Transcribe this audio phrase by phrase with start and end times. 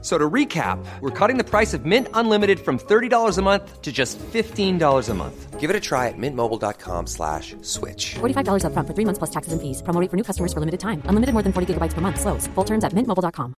[0.00, 3.90] So to recap, we're cutting the price of Mint Unlimited from $30 a month to
[3.90, 5.58] just $15 a month.
[5.58, 8.14] Give it a try at mintmobile.com slash switch.
[8.20, 9.82] $45 upfront for three months plus taxes and fees.
[9.82, 11.02] Promo rate for new customers for limited time.
[11.06, 12.20] Unlimited more than 40 gigabytes per month.
[12.20, 12.46] Slows.
[12.54, 13.54] Full terms at mintmobile.com.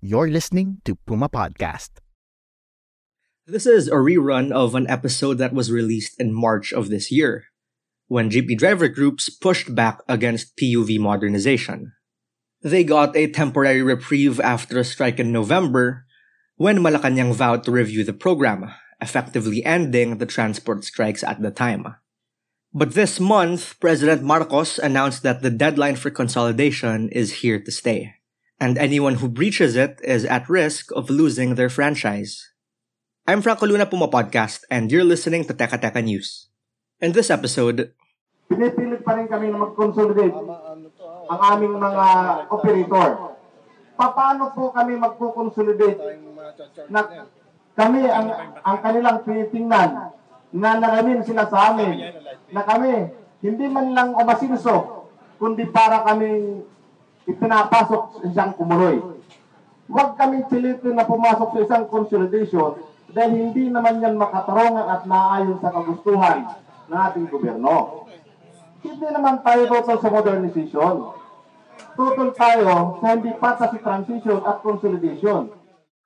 [0.00, 2.00] You're listening to Puma Podcast.
[3.46, 7.49] This is a rerun of an episode that was released in March of this year,
[8.10, 11.94] when jeepney driver groups pushed back against PUV modernization.
[12.60, 16.10] They got a temporary reprieve after a strike in November,
[16.56, 18.66] when Malacanang vowed to review the program,
[19.00, 21.86] effectively ending the transport strikes at the time.
[22.74, 28.18] But this month, President Marcos announced that the deadline for consolidation is here to stay,
[28.58, 32.42] and anyone who breaches it is at risk of losing their franchise.
[33.28, 36.50] I'm Franco Luna Puma Podcast, and you're listening to Teka Teka News.
[37.00, 37.94] In this episode,
[38.50, 40.34] pinipilit pa rin kami na mag-consolidate
[41.30, 42.06] ang aming mga
[42.50, 43.10] operator.
[43.94, 46.18] Paano po kami magpo-consolidate
[46.90, 47.00] na
[47.78, 48.28] kami ang,
[48.66, 50.10] ang kanilang tinitingnan
[50.50, 52.10] na naramin sila sa amin
[52.50, 55.06] na kami hindi man lang umasinso
[55.38, 56.66] kundi para kaming
[57.30, 58.98] ipinapasok sa isang kumuloy.
[59.86, 62.82] Huwag kaming pilitin na pumasok sa isang consolidation
[63.14, 66.50] dahil hindi naman yan makatarungan at naayon sa kagustuhan
[66.90, 67.99] ng ating gobyerno.
[68.80, 70.94] Hindi naman tayo total sa modernization.
[71.96, 75.60] Total tayo sa hindi pata si transition at consolidation.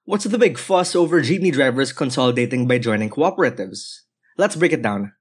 [0.04, 4.04] what's the big fuss over jeepney drivers consolidating by joining cooperatives?
[4.36, 5.12] Let's break it down.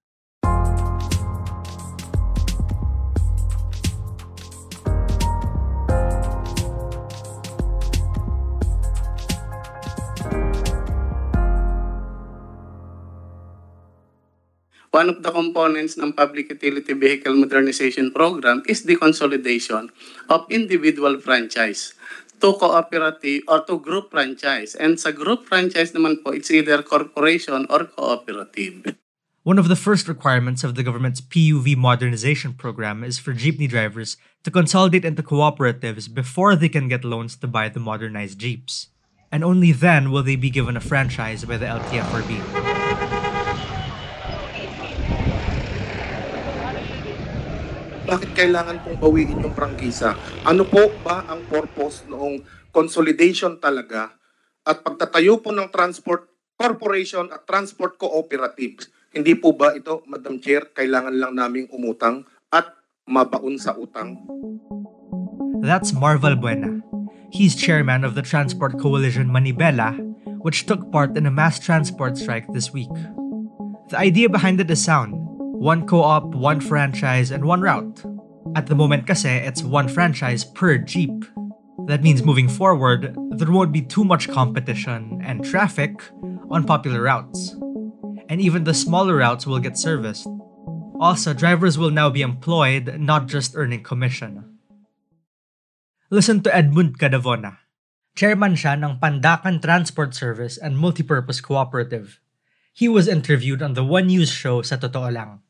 [15.04, 19.92] One of the components ng Public Utility Vehicle Modernization Program is the consolidation
[20.32, 21.92] of individual franchise
[22.40, 24.80] to cooperative or to group franchise.
[24.80, 28.96] And sa group franchise naman po, it's either corporation or cooperative.
[29.44, 34.16] One of the first requirements of the government's PUV modernization program is for jeepney drivers
[34.48, 38.88] to consolidate into cooperatives before they can get loans to buy the modernized jeeps.
[39.36, 42.63] And only then will they be given a franchise by the LTFRB.
[48.14, 50.14] Bakit kailangan pong bawiin yung prangkisa?
[50.46, 54.14] Ano po ba ang purpose noong consolidation talaga
[54.62, 58.94] at pagtatayo po ng transport corporation at transport cooperatives?
[59.10, 62.22] Hindi po ba ito, Madam Chair, kailangan lang naming umutang
[62.54, 62.70] at
[63.10, 64.22] mabaon sa utang?
[65.66, 66.86] That's Marval Buena.
[67.34, 69.98] He's chairman of the Transport Coalition Manibela,
[70.46, 72.94] which took part in a mass transport strike this week.
[73.90, 75.23] The idea behind it is sound.
[75.54, 78.02] One co-op, one franchise, and one route.
[78.58, 81.14] At the moment kasi, it's one franchise per jeep.
[81.86, 86.02] That means moving forward, there won't be too much competition and traffic
[86.50, 87.56] on popular routes.
[88.30, 90.28] And even the smaller routes will get serviced.
[91.00, 94.58] Also, drivers will now be employed, not just earning commission.
[96.10, 97.62] Listen to Edmund Cadavona.
[98.18, 102.23] Chairman siya ng Pandacan Transport Service and Multipurpose Cooperative.
[102.74, 105.46] He was interviewed on the One News show sa Totoo Lang.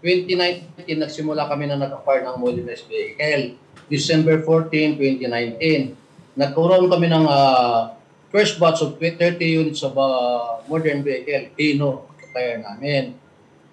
[0.00, 3.60] 2019, nagsimula kami na nag-acquire ng modernized vehicle.
[3.92, 5.92] December 14, 2019,
[6.40, 7.92] nagkaroon kami ng ah,
[8.32, 13.12] first batch of 30 units of ah, modern vehicle, Hino, kaya namin.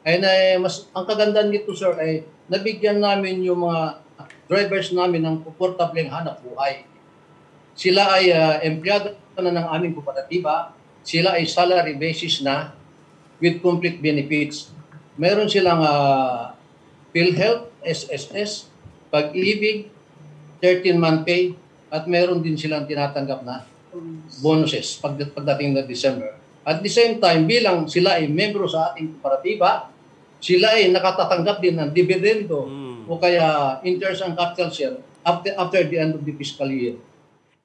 [0.03, 4.03] Ay na, mas, ang kagandahan nito, sir, ay nabigyan namin yung mga
[4.51, 6.83] drivers namin ng komportableng hanap buhay.
[7.71, 10.75] Sila ay ah, empleyado na ng aming kooperatiba.
[11.09, 12.77] Sila ay salary basis na
[13.41, 14.69] with complete benefits.
[15.17, 16.53] Meron silang uh,
[17.09, 18.69] PhilHealth, SSS,
[19.09, 19.89] Pag-ibig,
[20.61, 21.57] 13-month pay,
[21.89, 23.65] at meron din silang tinatanggap na
[24.45, 26.37] bonuses pag, pagdating na December.
[26.61, 29.89] At the same time, bilang sila ay membro sa ating kooperatiba,
[30.37, 32.69] sila ay nakatatanggap din ng dividendo
[33.09, 37.01] o kaya interest and capital share after, after the end of the fiscal year.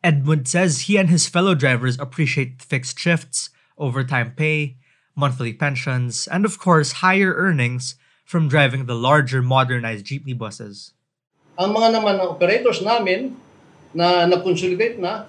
[0.04, 3.48] Edmund says he and his fellow drivers appreciate fixed shifts,
[3.80, 4.76] overtime pay,
[5.16, 7.96] monthly pensions, and of course, higher earnings
[8.28, 10.92] from driving the larger modernized jeepney buses.
[11.56, 13.32] Ang mga naman ng operators namin
[13.96, 15.24] na nag-consolidate na,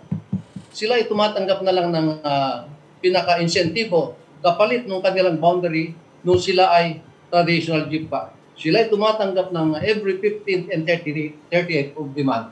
[0.75, 2.67] sila ay tumatanggap na lang ng ah,
[2.99, 6.99] pinaka-insentibo kapalit ng kanilang boundary nung sila ay
[7.31, 8.27] traditional jeep pa.
[8.59, 12.51] Sila ay tumatanggap ng every 15th and 30, 38th of the month.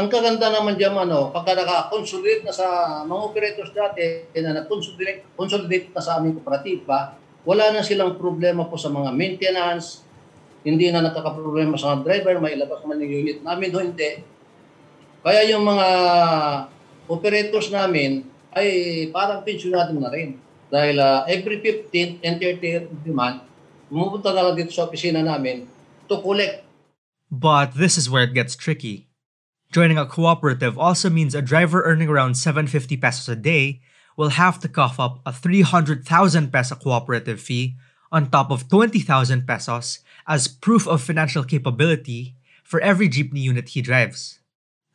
[0.00, 2.64] Ang kaganda naman dyan, ano, pagka naka-consolidate na sa
[3.04, 8.80] mga operators dati na nag-consolidate consolidate na sa aming kooperatiba, wala na silang problema po
[8.80, 10.00] sa mga maintenance,
[10.64, 14.24] hindi na nagkakaproblema sa driver, may ilabas man yung unit namin, doon hindi.
[15.20, 15.86] Kaya yung mga
[17.12, 18.24] operators namin
[18.56, 18.68] ay
[19.12, 20.40] parang pensionado na rin.
[20.72, 23.44] Dahil uh, every 15th and 30th of the month,
[23.92, 25.68] pumupunta na lang dito sa opisina namin
[26.08, 26.64] to collect.
[27.28, 29.09] But this is where it gets tricky.
[29.70, 33.80] Joining a cooperative also means a driver earning around 750 pesos a day
[34.16, 37.76] will have to cough up a 300,000 peso cooperative fee
[38.10, 42.34] on top of 20,000 pesos as proof of financial capability
[42.64, 44.40] for every jeepney unit he drives.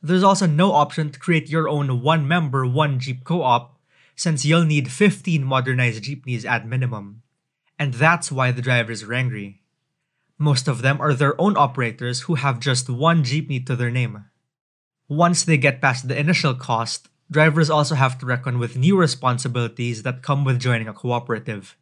[0.02, 3.80] There's also no option to create your own one member, one jeep co op,
[4.14, 7.22] since you'll need 15 modernized jeepneys at minimum.
[7.80, 9.62] And that's why the drivers are angry.
[10.38, 14.26] Most of them are their own operators who have just one jeepney to their name.
[15.06, 20.02] Once they get past the initial cost, drivers also have to reckon with new responsibilities
[20.02, 21.78] that come with joining a cooperative.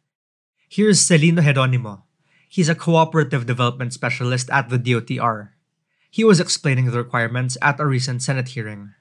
[0.68, 2.04] Here's Celino Heronimo.
[2.52, 5.56] He's a cooperative development specialist at the DOTR.
[6.10, 8.92] He was explaining the requirements at a recent Senate hearing.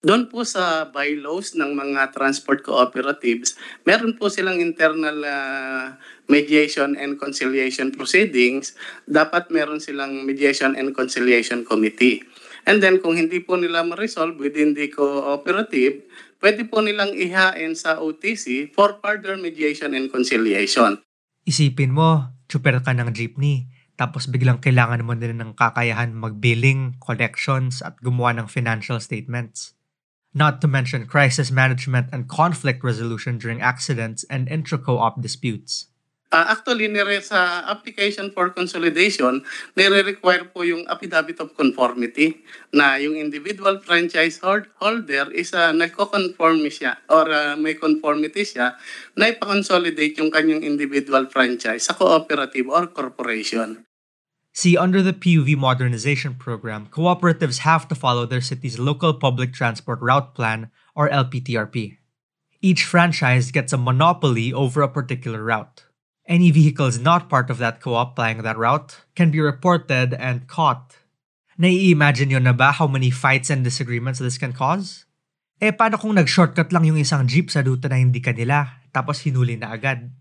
[0.00, 5.92] Doon po sa bylaws ng mga transport cooperatives, meron po silang internal uh,
[6.24, 8.72] mediation and conciliation proceedings.
[9.04, 12.24] Dapat meron silang mediation and conciliation committee.
[12.66, 16.02] And then kung hindi po nila ma-resolve within the cooperative,
[16.42, 21.02] pwede po nilang ihain sa OTC for further mediation and conciliation.
[21.46, 23.68] Isipin mo, super ka ng jeepney,
[23.98, 29.74] tapos biglang kailangan mo din ng kakayahan mag-billing, collections, at gumawa ng financial statements.
[30.36, 35.87] Not to mention crisis management and conflict resolution during accidents and intra-co-op disputes.
[36.28, 39.40] Uh, actually, nire sa application for consolidation,
[39.80, 47.00] nire-require po yung affidavit of conformity na yung individual franchise holder is uh, nagko-conform siya
[47.08, 48.76] or uh, may conformity siya
[49.16, 53.88] na ipa-consolidate yung kanyang individual franchise sa cooperative or corporation.
[54.52, 60.04] See, under the PUV modernization program, cooperatives have to follow their city's local public transport
[60.04, 61.96] route plan or LPTRP.
[62.60, 65.87] Each franchise gets a monopoly over a particular route.
[66.28, 71.00] Any vehicles not part of that co-op plying that route can be reported and caught.
[71.56, 75.08] Nai-imagine nyo na ba how many fights and disagreements this can cause?
[75.56, 79.56] Eh paano kung nag-shortcut lang yung isang jeep sa ruta na hindi kanila, tapos hinuli
[79.56, 80.12] na agad?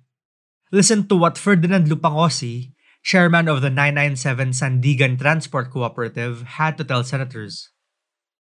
[0.72, 2.72] Listen to what Ferdinand Lupangosi,
[3.04, 7.76] chairman of the 997 Sandigan Transport Cooperative, had to tell senators.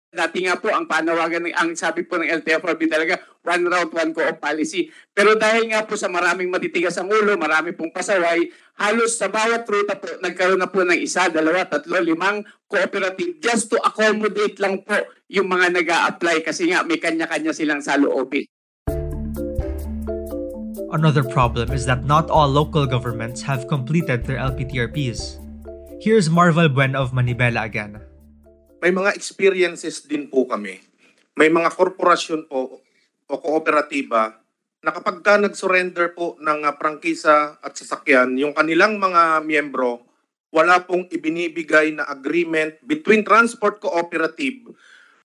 [0.08, 4.12] Dati nga po, ang panawagan, ng, ang sabi po ng LTFRB talaga, one route, one
[4.12, 4.92] co-op policy.
[5.16, 9.64] Pero dahil nga po sa maraming matitigas ang ulo, marami pong pasaway, halos sa bawat
[9.64, 14.84] ruta po, nagkaroon na po ng isa, dalawa, tatlo, limang cooperative just to accommodate lang
[14.84, 15.00] po
[15.32, 18.44] yung mga nag apply kasi nga may kanya-kanya silang saloobin.
[20.92, 25.40] Another problem is that not all local governments have completed their LPTRPs.
[26.04, 28.04] Here's Marvel Buen of Manibela again
[28.82, 30.82] may mga experiences din po kami.
[31.38, 32.82] May mga korporasyon po
[33.28, 34.40] o kooperatiba
[34.82, 40.06] na kapag ka nag-surrender po ng uh, prangkisa at sasakyan, yung kanilang mga miyembro,
[40.54, 44.72] wala pong ibinibigay na agreement between transport cooperative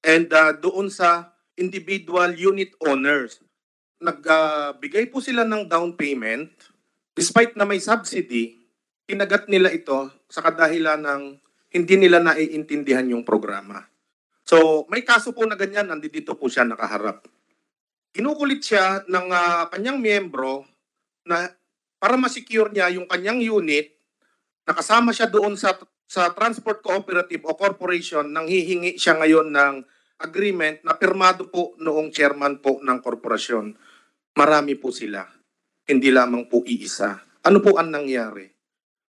[0.02, 3.38] and uh, doon sa individual unit owners.
[4.02, 6.50] Nagbigay uh, po sila ng down payment
[7.12, 8.56] despite na may subsidy,
[9.04, 11.22] kinagat nila ito sa kadahilan ng
[11.72, 13.84] hindi nila naiintindihan yung programa.
[14.42, 17.24] So, may kaso po na ganyan, nandito po siya nakaharap.
[18.12, 20.68] Kinukulit siya ng uh, kanyang miyembro
[21.24, 21.48] na
[21.96, 23.96] para ma-secure niya yung kanyang unit,
[24.68, 25.72] nakasama siya doon sa
[26.12, 29.74] sa transport cooperative o corporation nang hihingi siya ngayon ng
[30.20, 33.72] agreement na pirmado po noong chairman po ng korporasyon.
[34.36, 35.24] Marami po sila.
[35.88, 37.16] Hindi lamang po iisa.
[37.48, 38.44] Ano po ang nangyari?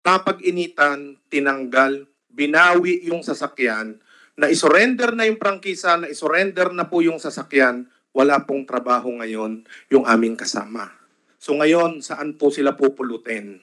[0.03, 3.99] Napag-initan, tinanggal, binawi yung sasakyan,
[4.39, 9.65] na isurrender na yung prangkisa, na isurrender na po yung sasakyan, wala pong trabaho ngayon
[9.89, 10.93] yung aming kasama.
[11.41, 13.59] So ngayon, saan po sila pupulutin?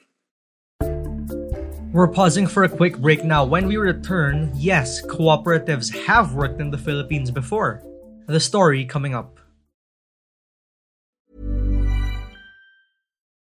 [1.91, 3.43] We're pausing for a quick break now.
[3.43, 7.83] When we return, yes, cooperatives have worked in the Philippines before.
[8.27, 9.39] The story coming up.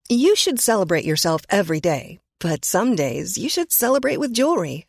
[0.09, 4.88] You should celebrate yourself every day, but some days you should celebrate with jewelry.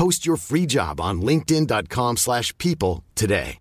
[0.00, 3.58] Post your free job on linkedin.com slash people today.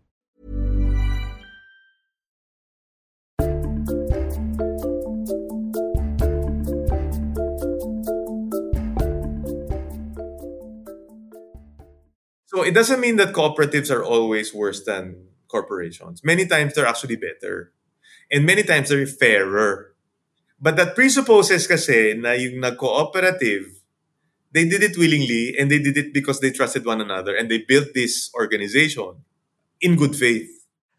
[12.46, 16.24] So it doesn't mean that cooperatives are always worse than corporations.
[16.24, 17.74] Many times they're actually better.
[18.32, 19.92] And many times they're fairer.
[20.58, 23.79] But that presupposes kasi na yung nag-cooperative,
[24.52, 27.60] they did it willingly and they did it because they trusted one another and they
[27.60, 29.24] built this organization
[29.82, 30.50] in good faith.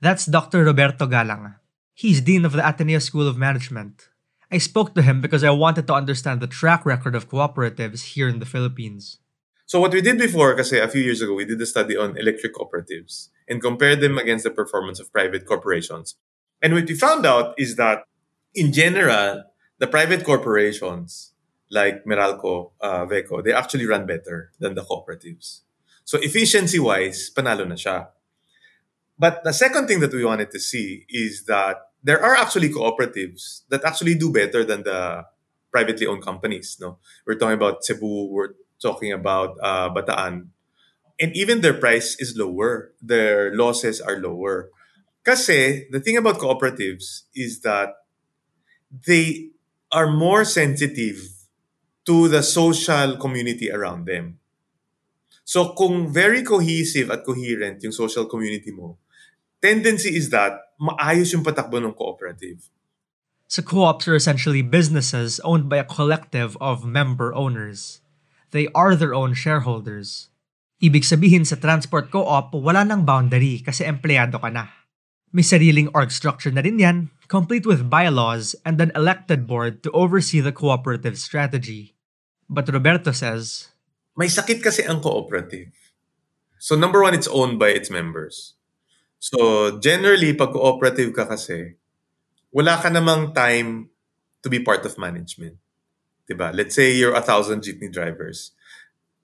[0.01, 0.65] That's Dr.
[0.65, 1.57] Roberto Galang.
[1.95, 4.09] He's Dean of the Ateneo School of Management.
[4.51, 8.29] I spoke to him because I wanted to understand the track record of cooperatives here
[8.29, 9.19] in the Philippines.
[9.67, 12.19] So what we did before, kasi a few years ago, we did a study on
[12.19, 16.17] electric cooperatives and compared them against the performance of private corporations.
[16.61, 18.03] And what we found out is that,
[18.55, 19.45] in general,
[19.79, 21.30] the private corporations
[21.71, 25.61] like Meralco, uh, Veco, they actually run better than the cooperatives.
[26.05, 28.09] So efficiency-wise, panalo na siya.
[29.19, 33.63] But the second thing that we wanted to see is that there are actually cooperatives
[33.69, 35.25] that actually do better than the
[35.71, 36.79] privately owned companies.
[36.81, 40.49] No, we're talking about Cebu, we're talking about uh, Bataan,
[41.21, 42.93] and even their price is lower.
[43.01, 44.71] Their losses are lower.
[45.23, 47.93] Kasi the thing about cooperatives is that
[48.91, 49.51] they
[49.93, 51.40] are more sensitive
[52.11, 54.43] to the social community around them.
[55.47, 58.99] So kung very cohesive at coherent yung social community mo,
[59.63, 62.67] tendency is that maayos yung patakbo ng cooperative.
[63.47, 68.03] So co-ops are essentially businesses owned by a collective of member owners.
[68.51, 70.35] They are their own shareholders.
[70.83, 74.67] Ibig sabihin sa transport co-op, wala nang boundary kasi empleyado ka na.
[75.31, 79.95] May sariling org structure na rin yan, complete with bylaws and an elected board to
[79.95, 81.95] oversee the cooperative strategy.
[82.51, 83.71] But Roberto says,
[84.19, 85.71] May sakit kasi ang cooperative.
[86.59, 88.59] So number one, it's owned by its members.
[89.23, 91.79] So generally, pag cooperative ka kasi,
[92.51, 93.95] wala ka namang time
[94.43, 95.63] to be part of management.
[96.27, 96.51] Diba?
[96.51, 98.51] Let's say you're a thousand jeepney drivers.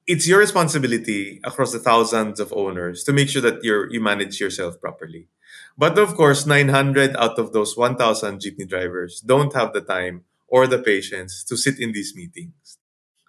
[0.07, 4.39] It's your responsibility across the thousands of owners to make sure that you're, you manage
[4.39, 5.27] yourself properly.
[5.75, 7.99] But of course, 900 out of those 1,000
[8.39, 12.76] jeepney drivers don't have the time or the patience to sit in these meetings.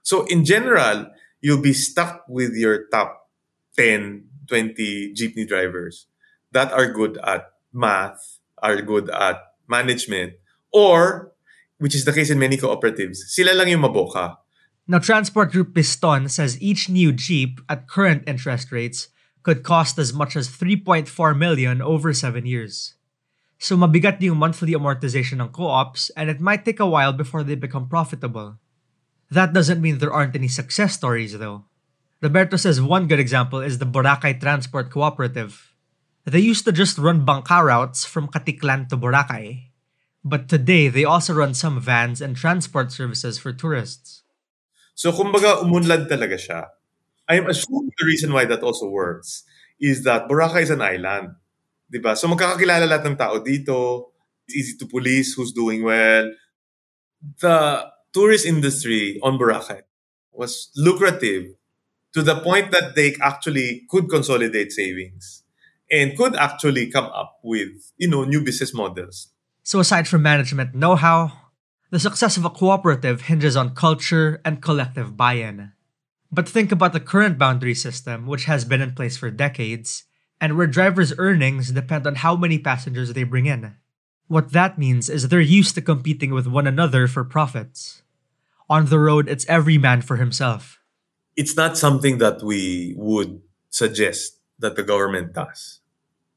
[0.07, 1.11] So in general,
[1.43, 3.27] you'll be stuck with your top
[3.75, 6.07] 10, 20 jeepney drivers
[6.55, 9.35] that are good at math, are good at
[9.67, 10.39] management,
[10.71, 11.35] or,
[11.83, 14.39] which is the case in many cooperatives, sila lang yung maboka.
[14.87, 19.11] Now, Transport Group Piston says each new Jeep at current interest rates
[19.43, 22.95] could cost as much as 3.4 million over 7 years.
[23.59, 27.59] So mabigat yung monthly amortization ng co-ops and it might take a while before they
[27.59, 28.55] become profitable.
[29.29, 31.65] That doesn't mean there aren't any success stories though.
[32.21, 35.73] Roberto says one good example is the Boracay Transport Cooperative.
[36.25, 39.69] They used to just run bangka routes from Katiklan to Boracay.
[40.27, 44.23] But today, they also run some vans and transport services for tourists.
[44.95, 46.67] So kumbaga umunlad talaga siya.
[47.29, 49.43] I am assuming the reason why that also works
[49.79, 51.37] is that Boracay is an island.
[51.87, 52.17] Diba?
[52.17, 54.11] So magkakakilala lahat ng tao dito.
[54.47, 56.27] It's easy to police who's doing well.
[57.39, 59.81] The tourist industry on Boracay
[60.31, 61.55] was lucrative
[62.13, 65.43] to the point that they actually could consolidate savings
[65.91, 69.29] and could actually come up with, you know, new business models.
[69.63, 71.31] So aside from management know-how,
[71.89, 75.71] the success of a cooperative hinges on culture and collective buy-in.
[76.31, 80.03] But think about the current boundary system, which has been in place for decades,
[80.41, 83.75] and where drivers' earnings depend on how many passengers they bring in.
[84.27, 88.03] What that means is they're used to competing with one another for profits.
[88.69, 90.79] On the road, it's every man for himself.
[91.35, 95.79] It's not something that we would suggest that the government does.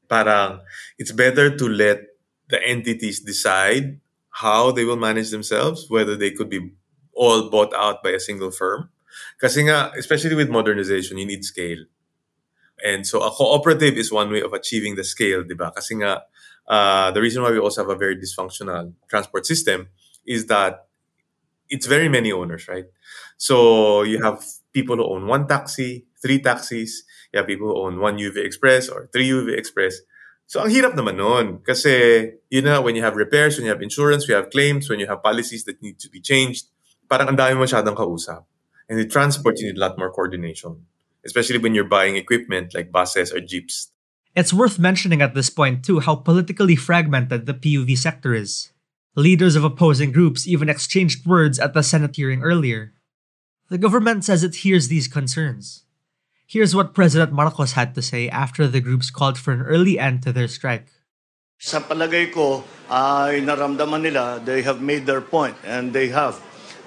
[0.07, 0.61] Parang,
[0.97, 2.15] it's better to let
[2.47, 6.71] the entities decide how they will manage themselves, whether they could be
[7.13, 8.89] all bought out by a single firm.
[9.39, 11.83] Kasi nga, especially with modernization, you need scale.
[12.83, 15.71] And so a cooperative is one way of achieving the scale, di ba?
[15.75, 16.23] Kasi nga,
[16.71, 19.89] uh, the reason why we also have a very dysfunctional transport system
[20.25, 20.87] is that
[21.69, 22.85] it's very many owners, right?
[23.35, 27.03] So you have people who own one taxi, three taxis.
[27.33, 29.99] You have people who own one UV Express or three UV Express.
[30.47, 31.59] So ang hirap naman nun.
[31.59, 34.87] Kasi, you know, when you have repairs, when you have insurance, when you have claims,
[34.87, 36.71] when you have policies that need to be changed,
[37.07, 38.47] parang ang dami masyadong kausap.
[38.87, 40.87] And with transport, you need a lot more coordination.
[41.23, 43.91] Especially when you're buying equipment like buses or jeeps.
[44.33, 48.71] It's worth mentioning at this point, too, how politically fragmented the PUV sector is.
[49.15, 52.93] Leaders of opposing groups even exchanged words at the Senate hearing earlier.
[53.67, 55.83] The government says it hears these concerns.
[56.47, 60.23] Here's what President Marcos had to say after the groups called for an early end
[60.23, 60.87] to their strike.
[61.59, 66.39] Sa palagay ko, ay naramdaman nila, they have made their point and they have.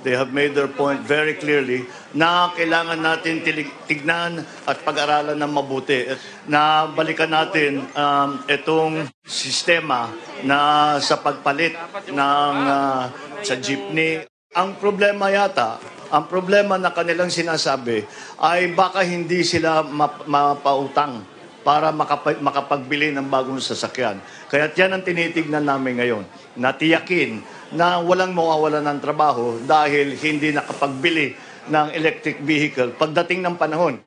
[0.04, 3.40] They have made their point very clearly na kailangan natin
[3.88, 6.04] tignan at pag-aralan ng mabuti.
[6.44, 10.12] Na balikan natin um, itong sistema
[10.44, 11.72] na sa pagpalit
[12.12, 13.08] ng uh,
[13.40, 14.28] sa jeepney.
[14.54, 15.80] Ang problema yata,
[16.12, 18.04] ang problema na kanilang sinasabi
[18.38, 21.33] ay baka hindi sila map- mapautang
[21.64, 24.20] para makap- makapagbili ng bagong sasakyan.
[24.52, 26.24] Kaya yan ang tinitignan namin ngayon.
[26.60, 27.40] Natiyakin
[27.72, 31.34] na walang mawawalan ng trabaho dahil hindi nakapagbili
[31.72, 34.04] ng electric vehicle pagdating ng panahon.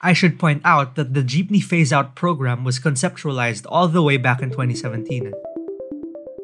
[0.00, 4.16] I should point out that the Jeepney Phase Out program was conceptualized all the way
[4.16, 5.32] back in 2017.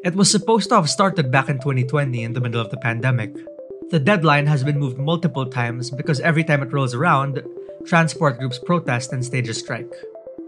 [0.05, 3.33] It was supposed to have started back in 2020 in the middle of the pandemic.
[3.89, 7.41] The deadline has been moved multiple times because every time it rolls around,
[7.85, 9.89] transport groups protest and stage a strike.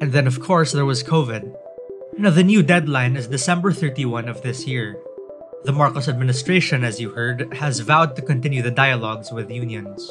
[0.01, 1.55] And then, of course, there was COVID.
[2.17, 4.95] Now, the new deadline is December 31 of this year.
[5.65, 10.07] The Marcos administration, as you heard, has vowed to continue the dialogues with unions.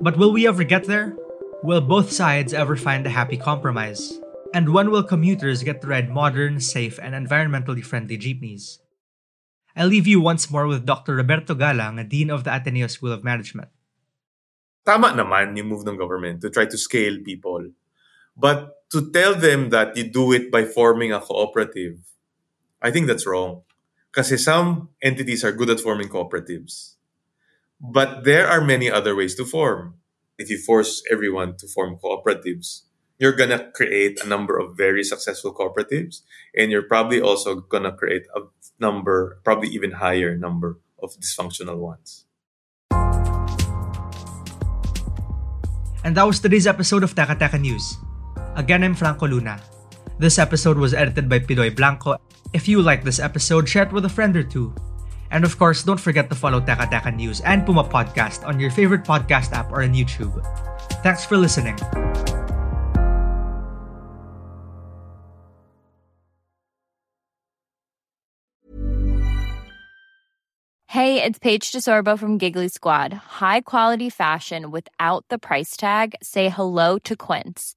[0.00, 1.16] But will we ever get there?
[1.62, 4.20] Will both sides ever find a happy compromise?
[4.52, 8.80] And when will commuters get to ride modern, safe, and environmentally friendly jeepneys?
[9.74, 11.16] I leave you once more with Dr.
[11.16, 13.72] Roberto Galang, Dean of the Ateneo School of Management.
[14.84, 17.72] Tama naman yung move ng government to try to scale people.
[18.36, 21.98] But to tell them that you do it by forming a cooperative,
[22.80, 23.62] I think that's wrong.
[24.12, 26.96] Because some entities are good at forming cooperatives.
[27.80, 29.94] But there are many other ways to form.
[30.36, 32.82] If you force everyone to form cooperatives,
[33.18, 36.20] you're gonna create a number of very successful cooperatives,
[36.54, 38.40] and you're probably also gonna create a
[38.78, 42.26] number, probably even higher number of dysfunctional ones.
[46.04, 47.96] And that was today's episode of Teka Teka News.
[48.54, 49.58] Again, I'm Franco Luna.
[50.18, 52.20] This episode was edited by Pidoy Blanco.
[52.52, 54.74] If you like this episode, share it with a friend or two.
[55.30, 58.70] And of course, don't forget to follow Teka Teka News and Puma Podcast on your
[58.70, 60.36] favorite podcast app or on YouTube.
[61.02, 61.78] Thanks for listening.
[70.88, 73.14] Hey, it's Paige DeSorbo from Giggly Squad.
[73.40, 76.14] High quality fashion without the price tag.
[76.22, 77.76] Say hello to Quince.